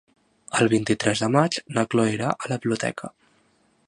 El 0.61 0.69
vint-i-tres 0.71 1.21
de 1.25 1.29
maig 1.35 1.57
na 1.75 1.83
Cloè 1.91 2.13
irà 2.15 2.31
a 2.33 2.51
la 2.53 2.57
biblioteca. 2.65 3.13